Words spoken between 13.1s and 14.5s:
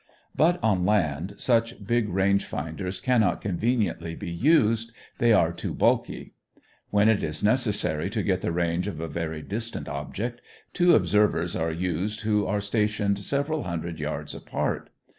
several hundred yards